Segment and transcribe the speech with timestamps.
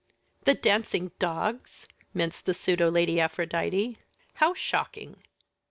[0.45, 3.99] "The dancing dogs!" minced the pseudo Lady Aphrodite.
[4.33, 5.21] "How shocking!"